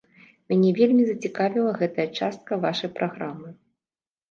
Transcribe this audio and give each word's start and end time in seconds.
Мяне 0.53 0.71
вельмі 0.79 1.03
зацікавіла 1.09 1.75
гэтая 1.83 2.07
частка 2.19 2.61
вашае 2.67 2.93
праграмы. 2.99 3.49